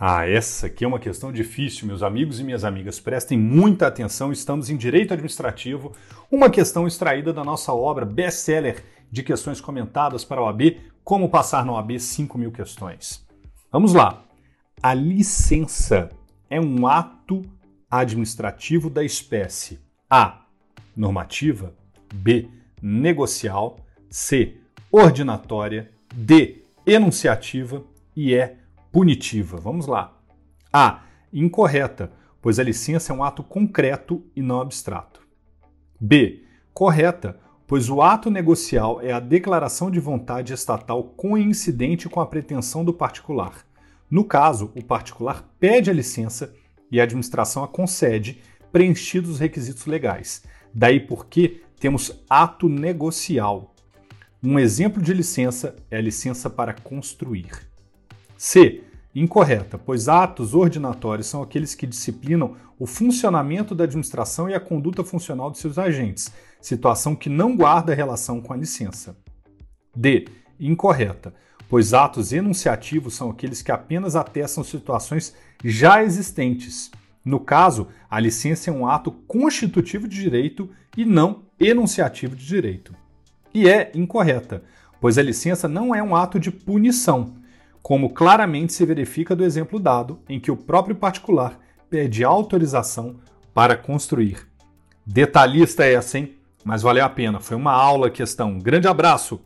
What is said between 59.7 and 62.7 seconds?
pois atos ordinatórios são aqueles que disciplinam